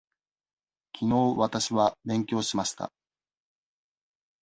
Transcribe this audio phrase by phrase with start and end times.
[0.93, 2.91] きのうわたしは勉強しました。